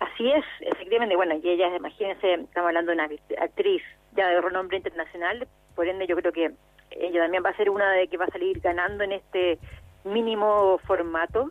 Así 0.01 0.31
es, 0.31 0.45
efectivamente. 0.61 1.17
Bueno, 1.17 1.35
y 1.43 1.49
ella, 1.49 1.75
imagínense, 1.77 2.35
estamos 2.35 2.69
hablando 2.69 2.91
de 2.91 2.95
una 2.95 3.09
actriz 3.41 3.83
ya 4.17 4.29
de 4.29 4.41
renombre 4.41 4.79
internacional, 4.79 5.47
por 5.75 5.87
ende 5.87 6.07
yo 6.07 6.17
creo 6.17 6.33
que 6.33 6.53
ella 6.91 7.23
también 7.23 7.45
va 7.45 7.51
a 7.51 7.57
ser 7.57 7.71
una 7.71 7.93
de 7.93 8.09
que 8.09 8.17
va 8.17 8.25
a 8.25 8.33
salir 8.33 8.61
ganando 8.61 9.05
en 9.05 9.13
este 9.13 9.59
mínimo 10.05 10.79
formato, 10.87 11.51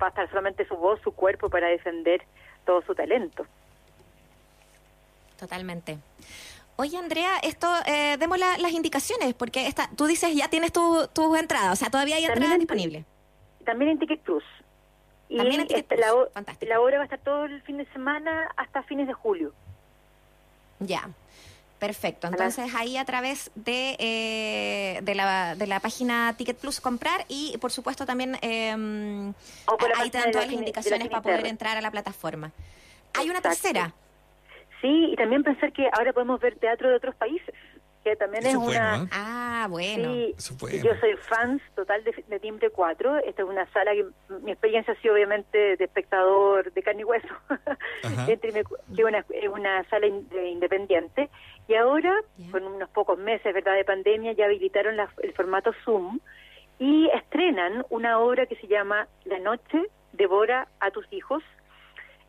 va 0.00 0.06
a 0.06 0.10
estar 0.10 0.28
solamente 0.28 0.66
su 0.66 0.76
voz, 0.76 1.00
su 1.02 1.12
cuerpo 1.12 1.50
para 1.50 1.68
defender 1.68 2.22
todo 2.64 2.82
su 2.82 2.94
talento. 2.94 3.46
Totalmente. 5.38 5.98
Oye, 6.76 6.96
Andrea, 6.96 7.38
esto, 7.42 7.68
eh, 7.86 8.16
demos 8.18 8.38
las 8.38 8.72
indicaciones, 8.72 9.34
porque 9.34 9.66
esta, 9.66 9.90
tú 9.96 10.06
dices 10.06 10.34
ya 10.34 10.48
tienes 10.48 10.72
tus 10.72 11.10
tu 11.12 11.36
entradas, 11.36 11.72
o 11.72 11.76
sea, 11.76 11.90
todavía 11.90 12.16
hay 12.16 12.24
entradas 12.24 12.58
disponibles. 12.58 13.04
También 13.64 13.90
en 13.90 13.98
Ticket 13.98 14.20
Plus. 14.20 14.44
Y 15.28 15.36
también 15.36 15.60
en 15.60 15.66
Ticket 15.66 15.82
este, 15.82 15.96
La, 15.98 16.08
la 16.68 16.80
obra 16.80 16.96
va 16.96 17.02
a 17.02 17.04
estar 17.04 17.18
todo 17.20 17.44
el 17.44 17.60
fin 17.62 17.76
de 17.76 17.86
semana 17.92 18.50
hasta 18.56 18.82
fines 18.82 19.06
de 19.06 19.12
julio. 19.12 19.52
Ya. 20.78 21.10
Perfecto. 21.80 22.28
Entonces 22.28 22.74
ahí 22.74 22.98
a 22.98 23.06
través 23.06 23.50
de, 23.54 23.96
eh, 23.98 25.00
de, 25.02 25.14
la, 25.14 25.54
de 25.54 25.66
la 25.66 25.80
página 25.80 26.34
Ticket 26.36 26.58
Plus 26.58 26.78
comprar 26.78 27.24
y 27.26 27.56
por 27.58 27.72
supuesto 27.72 28.04
también 28.04 28.36
eh, 28.42 28.76
ahí 29.96 30.10
te 30.10 30.18
dan 30.18 30.30
todas 30.30 30.46
las 30.46 30.54
indicaciones 30.54 31.08
para 31.08 31.22
poder 31.22 31.46
entrar 31.46 31.78
a 31.78 31.80
la 31.80 31.90
plataforma. 31.90 32.52
Hay 33.18 33.30
una 33.30 33.40
tercera. 33.40 33.94
Sí, 34.82 35.08
y 35.12 35.16
también 35.16 35.42
pensar 35.42 35.72
que 35.72 35.88
ahora 35.92 36.12
podemos 36.12 36.38
ver 36.40 36.56
teatro 36.56 36.90
de 36.90 36.96
otros 36.96 37.14
países, 37.14 37.54
que 38.04 38.16
también 38.16 38.46
Eso 38.46 38.56
es 38.62 38.62
es 38.62 38.68
una... 38.76 38.88
bueno, 38.90 39.04
¿eh? 39.04 39.08
Ah, 39.12 39.66
bueno. 39.68 40.04
Sí, 40.14 40.34
Eso 40.38 40.54
fue, 40.54 40.78
yo 40.80 40.94
soy 41.00 41.16
fan 41.16 41.60
total 41.74 42.02
de, 42.04 42.24
de 42.28 42.40
Timbre 42.40 42.70
4. 42.70 43.18
Esta 43.18 43.42
es 43.42 43.48
una 43.48 43.66
sala 43.72 43.92
que 43.92 44.06
mi 44.42 44.52
experiencia 44.52 44.94
ha 44.94 44.96
sido 45.02 45.14
obviamente 45.14 45.76
de 45.76 45.84
espectador 45.84 46.72
de 46.72 46.82
carne 46.82 47.02
y 47.02 47.04
hueso. 47.04 47.28
Es 48.02 49.48
una, 49.48 49.84
sala 49.90 50.06
in- 50.06 50.28
de 50.28 50.48
independiente. 50.48 51.28
Y 51.68 51.74
ahora, 51.74 52.14
con 52.50 52.64
unos 52.64 52.88
pocos 52.90 53.18
meses 53.18 53.52
verdad 53.54 53.74
de 53.74 53.84
pandemia, 53.84 54.32
ya 54.32 54.46
habilitaron 54.46 54.96
la- 54.96 55.10
el 55.22 55.32
formato 55.34 55.72
Zoom 55.84 56.20
y 56.78 57.08
estrenan 57.14 57.84
una 57.90 58.18
obra 58.18 58.46
que 58.46 58.56
se 58.56 58.66
llama 58.66 59.06
La 59.24 59.38
noche 59.38 59.82
devora 60.12 60.68
a 60.80 60.90
tus 60.90 61.06
hijos 61.12 61.42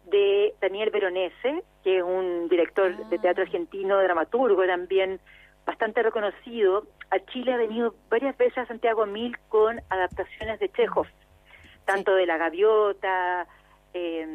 de 0.06 0.54
Daniel 0.62 0.90
Veronese, 0.90 1.64
que 1.84 1.98
es 1.98 2.04
un 2.04 2.50
director 2.50 2.96
de 3.10 3.18
teatro 3.20 3.44
argentino, 3.44 3.98
dramaturgo 4.02 4.66
también, 4.66 5.20
bastante 5.66 6.02
reconocido. 6.04 6.86
A 7.10 7.20
Chile 7.32 7.54
ha 7.54 7.58
venido 7.58 7.96
varias 8.10 8.38
veces 8.38 8.58
a 8.60 8.66
Santiago 8.66 9.06
Mil 9.06 9.38
con 9.50 9.82
adaptaciones 9.90 10.60
de 10.60 10.70
Chekhov, 10.72 11.08
tanto 11.86 12.14
de 12.16 12.26
La 12.26 12.38
Gaviota, 12.38 13.48
eh, 13.94 14.26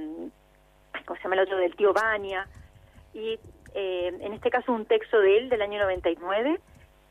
¿cómo 1.07 1.17
se 1.17 1.23
llama 1.23 1.37
el 1.37 1.41
otro? 1.43 1.57
Del 1.59 1.75
tío 1.77 1.93
Bania, 1.93 2.47
y 3.15 3.39
eh, 3.75 4.09
en 4.21 4.33
este 4.35 4.51
caso 4.51 4.73
un 4.73 4.85
texto 4.87 5.19
de 5.21 5.39
él 5.39 5.49
del 5.49 5.63
año 5.63 5.79
99 5.81 6.61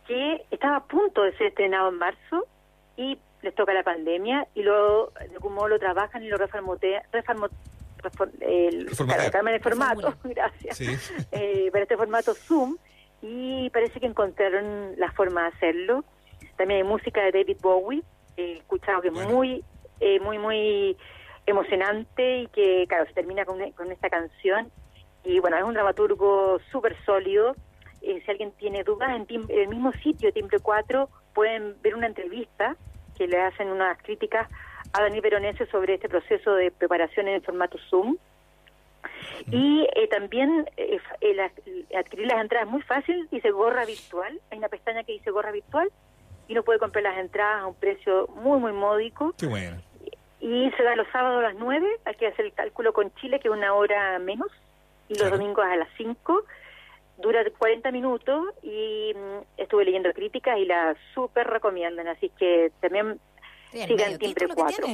que 0.07 0.45
estaba 0.51 0.77
a 0.77 0.83
punto 0.83 1.23
de 1.23 1.35
ser 1.37 1.47
estrenado 1.47 1.89
en 1.89 1.95
marzo 1.97 2.45
y 2.95 3.17
les 3.41 3.55
toca 3.55 3.73
la 3.73 3.83
pandemia 3.83 4.47
y 4.53 4.61
luego 4.61 5.11
de 5.19 5.33
algún 5.33 5.53
modo 5.53 5.67
lo 5.69 5.79
trabajan 5.79 6.23
y 6.23 6.27
lo 6.27 6.37
reformotean, 6.37 7.01
reformo, 7.11 7.47
refor- 8.03 8.31
el- 8.41 8.85
claro, 8.87 9.47
el 9.49 9.59
formato, 9.61 10.13
gracias, 10.23 10.77
Sí. 10.77 10.95
eh, 11.31 11.69
para 11.71 11.83
este 11.83 11.97
formato 11.97 12.33
Zoom 12.35 12.77
y 13.27 13.69
parece 13.71 13.99
que 13.99 14.05
encontraron 14.05 14.93
la 14.97 15.11
forma 15.11 15.41
de 15.43 15.47
hacerlo. 15.55 16.05
También 16.57 16.81
hay 16.81 16.87
música 16.87 17.21
de 17.23 17.31
David 17.31 17.57
Bowie, 17.61 18.03
he 18.37 18.53
escuchado 18.57 19.01
que 19.01 19.07
es 19.07 19.13
Bueno. 19.13 19.29
muy, 19.31 19.63
eh, 19.99 20.19
muy, 20.19 20.37
muy 20.37 20.95
emocionante 21.47 22.39
y 22.39 22.47
que, 22.47 22.85
claro, 22.87 23.05
se 23.07 23.13
termina 23.13 23.45
con, 23.45 23.59
con 23.71 23.91
esta 23.91 24.09
canción. 24.09 24.71
Y 25.23 25.39
bueno, 25.39 25.57
es 25.57 25.63
un 25.63 25.73
dramaturgo 25.73 26.59
súper 26.71 26.95
sólido. 27.05 27.55
Eh, 28.01 28.21
si 28.23 28.31
alguien 28.31 28.51
tiene 28.51 28.83
dudas, 28.83 29.09
en, 29.15 29.25
Tim- 29.25 29.49
en 29.49 29.59
el 29.61 29.67
mismo 29.69 29.91
sitio, 30.03 30.31
Timbre 30.31 30.59
4, 30.59 31.09
pueden 31.33 31.75
ver 31.81 31.95
una 31.95 32.07
entrevista 32.07 32.75
que 33.17 33.27
le 33.27 33.41
hacen 33.41 33.69
unas 33.69 33.97
críticas 34.03 34.47
a 34.93 35.01
Dani 35.01 35.19
Veronese 35.19 35.65
sobre 35.67 35.95
este 35.95 36.09
proceso 36.09 36.53
de 36.53 36.69
preparación 36.71 37.27
en 37.27 37.35
el 37.35 37.41
formato 37.41 37.77
Zoom. 37.89 38.17
Y 39.51 39.87
eh, 39.95 40.07
también 40.07 40.69
eh, 40.77 40.99
el 41.21 41.39
ad- 41.39 41.51
adquirir 41.97 42.27
las 42.27 42.41
entradas 42.41 42.67
es 42.67 42.71
muy 42.71 42.81
fácil, 42.83 43.27
dice 43.31 43.51
gorra 43.51 43.85
virtual, 43.85 44.39
hay 44.51 44.57
una 44.57 44.69
pestaña 44.69 45.03
que 45.03 45.13
dice 45.13 45.31
gorra 45.31 45.51
virtual 45.51 45.89
y 46.47 46.53
uno 46.53 46.63
puede 46.63 46.79
comprar 46.79 47.03
las 47.03 47.17
entradas 47.17 47.61
a 47.63 47.67
un 47.67 47.75
precio 47.75 48.27
muy, 48.35 48.59
muy 48.59 48.71
módico 48.73 49.33
Qué 49.37 49.47
bueno. 49.47 49.77
y 50.39 50.69
se 50.77 50.83
da 50.83 50.95
los 50.95 51.07
sábados 51.11 51.39
a 51.39 51.47
las 51.49 51.55
9, 51.55 51.87
hay 52.05 52.15
que 52.15 52.27
hacer 52.27 52.45
el 52.45 52.53
cálculo 52.53 52.93
con 52.93 53.13
Chile, 53.15 53.39
que 53.39 53.47
es 53.47 53.53
una 53.53 53.73
hora 53.73 54.19
menos, 54.19 54.47
y 55.07 55.13
los 55.13 55.19
Claro. 55.23 55.37
domingos 55.37 55.65
a 55.65 55.75
las 55.75 55.89
5. 55.97 56.43
Dura 57.17 57.43
40 57.57 57.91
minutos 57.91 58.43
y 58.61 59.13
mm, 59.15 59.61
estuve 59.61 59.85
leyendo 59.85 60.11
críticas 60.11 60.57
y 60.59 60.65
la 60.65 60.95
súper 61.13 61.47
recomiendan, 61.47 62.09
así 62.09 62.29
que 62.37 62.71
también 62.81 63.19
sigan 63.71 64.17
que 64.17 64.33
4. 64.53 64.87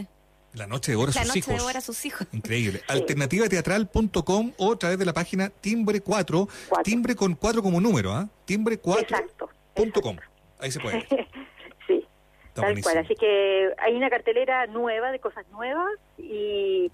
La 0.53 0.67
noche 0.67 0.91
de 0.91 0.98
oro 0.98 1.12
a 1.12 1.15
La 1.15 1.22
sus 1.24 1.27
noche 1.27 1.39
hijos. 1.39 1.55
de 1.55 1.62
hora 1.62 1.79
a 1.79 1.81
sus 1.81 2.05
hijos. 2.05 2.27
Increíble. 2.34 2.81
Alternativateatral.com 2.88 4.51
o 4.58 4.74
a 4.74 4.75
través 4.77 4.98
de 5.00 5.05
la 5.05 5.13
página 5.13 5.50
Timbre 5.50 6.01
4. 6.01 6.48
Cuatro. 6.70 6.84
Timbre 6.84 7.15
con 7.15 7.36
4 7.36 7.62
como 7.63 7.79
número, 7.79 8.12
¿ah? 8.12 8.27
Timbre4.com. 8.48 9.00
Exacto. 9.00 9.50
Ahí 10.60 10.72
se 10.72 10.79
puede. 10.79 10.98
ver. 10.98 11.08
sí, 11.88 12.05
Está 12.50 12.62
tal 12.62 12.63
buenísimo. 12.65 12.93
cual. 12.93 13.05
Así 13.05 13.15
que 13.15 13.70
hay 13.77 13.96
una 13.96 14.10
cartelera 14.10 14.67
nueva 14.67 15.12
de 15.12 15.20
cosas 15.20 15.46
nuevas 15.51 15.91
y 16.17 16.91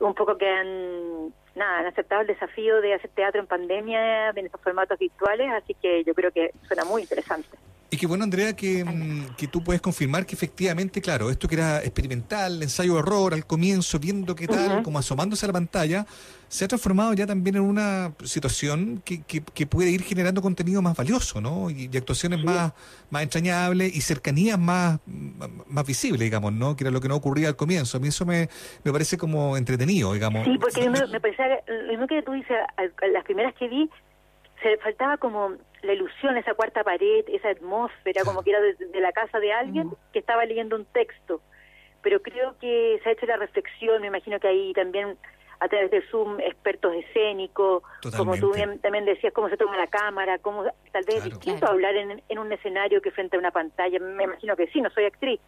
un 0.00 0.14
poco 0.14 0.36
que 0.38 0.46
han, 0.48 1.28
nada, 1.56 1.78
han 1.80 1.86
aceptado 1.86 2.20
el 2.20 2.26
desafío 2.28 2.80
de 2.80 2.94
hacer 2.94 3.10
teatro 3.10 3.40
en 3.40 3.46
pandemia 3.46 4.28
en 4.30 4.46
estos 4.46 4.60
formatos 4.60 4.98
virtuales, 4.98 5.48
así 5.60 5.74
que 5.74 6.04
yo 6.04 6.14
creo 6.14 6.30
que 6.30 6.52
suena 6.68 6.84
muy 6.84 7.02
interesante. 7.02 7.48
Y 7.90 7.96
qué 7.96 8.06
bueno, 8.06 8.24
Andrea, 8.24 8.54
que, 8.54 8.84
mm, 8.84 9.36
que 9.36 9.48
tú 9.48 9.64
puedes 9.64 9.80
confirmar 9.80 10.26
que 10.26 10.34
efectivamente, 10.34 11.00
claro, 11.00 11.30
esto 11.30 11.48
que 11.48 11.54
era 11.54 11.78
experimental, 11.78 12.62
ensayo-error 12.62 13.32
al 13.32 13.46
comienzo, 13.46 13.98
viendo 13.98 14.34
qué 14.34 14.46
tal, 14.46 14.82
como 14.82 14.98
asomándose 14.98 15.46
a 15.46 15.48
la 15.48 15.54
pantalla, 15.54 16.06
se 16.48 16.66
ha 16.66 16.68
transformado 16.68 17.14
ya 17.14 17.26
también 17.26 17.56
en 17.56 17.62
una 17.62 18.12
situación 18.24 19.00
que, 19.04 19.22
que, 19.22 19.42
que 19.42 19.66
puede 19.66 19.90
ir 19.90 20.02
generando 20.02 20.42
contenido 20.42 20.82
más 20.82 20.96
valioso, 20.96 21.40
¿no? 21.40 21.70
Y, 21.70 21.88
y 21.90 21.96
actuaciones 21.96 22.44
más, 22.44 22.74
más 23.08 23.22
entrañables 23.22 23.96
y 23.96 24.02
cercanías 24.02 24.58
más, 24.58 25.00
más, 25.06 25.86
visibles, 25.86 26.20
digamos, 26.20 26.52
¿no? 26.52 26.76
Que 26.76 26.84
era 26.84 26.90
lo 26.90 27.00
que 27.00 27.08
no 27.08 27.16
ocurría 27.16 27.48
al 27.48 27.56
comienzo. 27.56 27.96
A 27.96 28.00
mí 28.00 28.08
eso 28.08 28.26
me, 28.26 28.50
me 28.84 28.92
parece 28.92 29.16
como 29.16 29.56
entretenido, 29.56 30.12
digamos. 30.12 30.44
Sí, 30.44 30.58
porque 30.58 30.90
me, 30.90 31.06
me 31.06 31.20
parecía, 31.20 31.62
lo 31.66 31.88
mismo 31.88 32.06
que 32.06 32.22
tú 32.22 32.32
dices, 32.32 32.56
las 33.12 33.24
primeras 33.24 33.54
que 33.54 33.66
vi, 33.66 33.88
se 34.62 34.76
faltaba 34.78 35.16
como 35.16 35.52
la 35.82 35.92
ilusión, 35.92 36.36
esa 36.36 36.54
cuarta 36.54 36.82
pared, 36.84 37.24
esa 37.28 37.50
atmósfera, 37.50 38.22
como 38.24 38.42
que 38.42 38.50
era 38.50 38.60
de, 38.60 38.74
de 38.74 39.00
la 39.00 39.12
casa 39.12 39.38
de 39.38 39.52
alguien 39.52 39.90
que 40.12 40.18
estaba 40.18 40.44
leyendo 40.44 40.76
un 40.76 40.84
texto. 40.86 41.40
Pero 42.02 42.20
creo 42.22 42.56
que 42.60 43.00
se 43.02 43.08
ha 43.08 43.12
hecho 43.12 43.26
la 43.26 43.36
reflexión, 43.36 44.00
me 44.00 44.08
imagino 44.08 44.38
que 44.40 44.48
ahí 44.48 44.72
también 44.72 45.16
a 45.60 45.66
través 45.68 45.90
de 45.90 46.02
Zoom, 46.02 46.38
expertos 46.40 46.94
escénicos, 46.94 47.82
como 48.16 48.36
tú 48.36 48.52
bien- 48.54 48.78
también 48.78 49.04
decías, 49.04 49.32
cómo 49.32 49.48
se 49.48 49.56
toma 49.56 49.76
la 49.76 49.88
cámara, 49.88 50.38
cómo 50.38 50.62
tal 50.92 51.04
vez 51.04 51.16
es 51.16 51.22
Claro. 51.22 51.30
distinto 51.30 51.58
Claro. 51.60 51.72
hablar 51.74 51.96
en, 51.96 52.22
en 52.28 52.38
un 52.38 52.52
escenario 52.52 53.02
que 53.02 53.10
frente 53.10 53.36
a 53.36 53.40
una 53.40 53.50
pantalla. 53.50 53.98
Me 53.98 54.22
imagino 54.24 54.54
que 54.56 54.68
sí, 54.68 54.80
no 54.80 54.88
soy 54.90 55.04
actriz. 55.06 55.40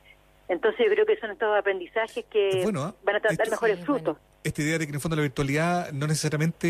Entonces 0.49 0.85
yo 0.85 0.93
creo 0.93 1.07
que 1.07 1.17
son 1.19 1.31
estos 1.31 1.57
aprendizajes 1.57 2.25
que 2.25 2.49
Es 2.49 2.65
bueno, 2.65 2.83
¿ah? 2.83 2.95
van 3.05 3.17
a 3.17 3.21
dar 3.21 3.33
Esto- 3.35 3.51
mejores 3.53 3.79
Sí, 3.79 3.85
frutos. 3.85 4.17
Esta 4.43 4.63
idea 4.63 4.79
de 4.79 4.87
que 4.87 4.91
en 4.91 4.95
el 4.95 5.01
fondo 5.01 5.17
la 5.17 5.23
virtualidad 5.23 5.93
no 5.93 6.07
necesariamente 6.07 6.69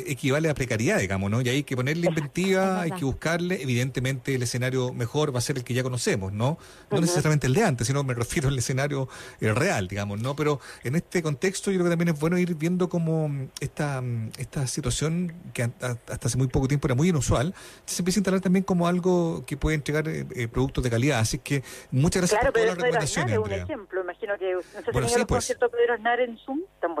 eh, 0.00 0.04
equivale 0.08 0.48
a 0.48 0.54
precariedad, 0.54 0.98
digamos, 0.98 1.30
¿no? 1.30 1.40
Y 1.40 1.48
hay 1.48 1.64
que 1.64 1.74
ponerle 1.76 2.06
inventiva, 2.06 2.82
hay 2.82 2.92
que 2.92 3.04
buscarle, 3.04 3.60
evidentemente 3.62 4.34
el 4.34 4.42
escenario 4.42 4.92
mejor 4.92 5.34
va 5.34 5.38
a 5.38 5.42
ser 5.42 5.56
el 5.58 5.64
que 5.64 5.74
ya 5.74 5.82
conocemos, 5.82 6.32
¿no? 6.32 6.58
No 6.90 7.00
necesariamente 7.00 7.46
el 7.48 7.54
de 7.54 7.64
antes, 7.64 7.86
sino 7.88 8.04
me 8.04 8.14
refiero 8.14 8.48
al 8.48 8.58
escenario 8.58 9.08
eh, 9.40 9.52
real, 9.52 9.88
digamos, 9.88 10.20
¿no? 10.20 10.36
Pero 10.36 10.60
en 10.84 10.94
este 10.94 11.22
contexto 11.22 11.70
yo 11.70 11.78
creo 11.78 11.86
que 11.86 11.90
también 11.90 12.14
es 12.14 12.20
bueno 12.20 12.38
ir 12.38 12.54
viendo 12.54 12.88
como 12.88 13.28
mm, 13.28 13.48
esta, 13.60 14.00
mm, 14.00 14.30
esta 14.38 14.66
situación 14.66 15.32
que 15.52 15.64
hasta 15.64 15.98
hace 16.22 16.38
muy 16.38 16.46
poco 16.46 16.68
tiempo 16.68 16.86
era 16.86 16.94
muy 16.94 17.08
inusual, 17.08 17.54
se 17.84 18.02
empieza 18.02 18.18
a 18.18 18.20
instalar 18.20 18.40
también 18.40 18.62
como 18.64 18.86
algo 18.86 19.44
que 19.44 19.56
puede 19.56 19.74
entregar 19.74 20.06
eh, 20.08 20.24
eh, 20.36 20.46
productos 20.46 20.84
de 20.84 20.90
calidad. 20.90 21.18
Así 21.18 21.38
que 21.38 21.62
muchas 21.90 22.22
gracias 22.22 22.40
Claro, 22.40 22.52
por 22.52 22.62
todas 22.62 22.68
las 22.68 22.76
recomendaciones, 22.76 23.32
es 23.32 23.38
un 23.38 23.44
Andrea. 23.44 23.64
ejemplo. 23.64 24.00
Imagino 24.02 24.38
que 24.38 24.52
no 24.54 24.62
sé 24.62 24.92
Bueno, 24.92 25.08
sí, 25.08 25.24
pues. 25.26 25.56
Pedro 25.58 25.94
Aznar 25.94 26.20
en 26.20 26.38
Zoom, 26.38 26.60
tan 26.80 26.94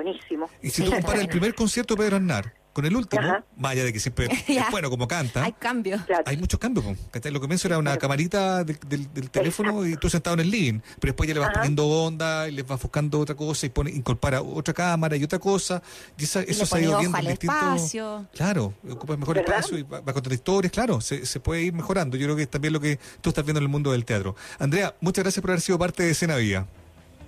Y 0.62 0.70
si 0.70 0.84
tú 0.84 0.90
comparas 0.90 1.20
el 1.20 1.28
primer 1.28 1.54
concierto 1.54 1.94
de 1.94 2.02
Pedro 2.02 2.16
Aznar 2.16 2.54
con 2.72 2.84
el 2.86 2.94
último, 2.94 3.20
Ajá. 3.22 3.44
más 3.56 3.72
allá 3.72 3.82
de 3.82 3.92
que 3.92 3.98
siempre 3.98 4.28
es 4.46 4.70
bueno 4.70 4.88
como 4.88 5.08
canta, 5.08 5.42
Hay 5.42 5.52
cambio. 5.54 6.00
Claro. 6.06 6.22
hay 6.26 6.36
muchos 6.36 6.60
cambios. 6.60 6.86
Lo 6.86 7.20
que 7.20 7.40
comienzo 7.40 7.66
era 7.66 7.76
una 7.76 7.96
camarita 7.96 8.62
del, 8.62 8.78
del- 8.86 9.12
del 9.12 9.30
teléfono 9.30 9.84
y 9.84 9.96
tú 9.96 10.08
sentado 10.08 10.34
en 10.34 10.40
el 10.40 10.50
living, 10.50 10.78
pero 11.00 11.10
después 11.12 11.26
ya 11.26 11.34
le 11.34 11.40
vas 11.40 11.48
Ajá. 11.48 11.58
poniendo 11.60 11.88
onda 11.88 12.48
y 12.48 12.52
le 12.52 12.62
vas 12.62 12.80
buscando 12.80 13.18
otra 13.18 13.34
cosa 13.34 13.66
y 13.66 13.70
pone, 13.70 13.90
incorpora 13.90 14.42
otra 14.42 14.72
cámara 14.74 15.16
y 15.16 15.24
otra 15.24 15.40
cosa. 15.40 15.82
Y 16.16 16.22
esa- 16.22 16.42
Y 16.42 16.50
eso 16.50 16.60
le 16.60 16.66
se 16.66 16.76
ha 16.76 16.80
ido 16.80 16.98
viendo 17.00 17.18
en 17.18 17.26
distintos. 17.26 17.56
espacio. 17.56 18.26
Claro, 18.32 18.74
ocupa 18.88 19.16
mejor 19.16 19.36
¿Verdad? 19.36 19.56
espacio 19.56 19.78
y 19.78 19.82
va, 19.82 20.00
va 20.00 20.10
a 20.12 20.14
contar 20.14 20.32
historias, 20.32 20.72
claro, 20.72 21.00
se, 21.00 21.26
se 21.26 21.40
puede 21.40 21.62
ir 21.62 21.72
mejorando. 21.72 22.16
Yo 22.16 22.26
creo 22.26 22.36
que 22.36 22.42
es 22.42 22.50
también 22.50 22.74
lo 22.74 22.80
que 22.80 23.00
tú 23.20 23.30
estás 23.30 23.44
viendo 23.44 23.58
en 23.58 23.64
el 23.64 23.70
mundo 23.70 23.90
del 23.90 24.04
teatro. 24.04 24.36
Andrea, 24.60 24.94
muchas 25.00 25.24
gracias 25.24 25.40
por 25.40 25.50
haber 25.50 25.62
sido 25.62 25.78
parte 25.80 26.04
de 26.04 26.10
Escena 26.10 26.36
Vía. 26.36 26.64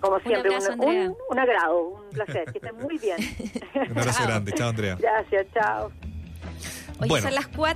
Como 0.01 0.19
siempre, 0.21 0.55
abrazo, 0.55 0.73
un, 0.75 0.81
Andrea. 0.83 1.09
un, 1.11 1.17
un 1.31 1.39
agrado, 1.39 1.79
un 1.81 2.11
placer. 2.11 2.45
Que 2.53 2.59
estén 2.59 2.77
muy 2.77 2.99
bien. 2.99 3.17
Un 3.91 3.99
abrazo 3.99 4.23
grande. 4.25 4.53
Chao, 4.53 4.69
Andrea. 4.71 4.97
Gracias, 4.99 5.47
chao. 5.55 5.91
Oye, 6.99 7.09
Bueno. 7.09 7.27
son 7.27 7.35
las 7.35 7.47
cuatro. 7.47 7.61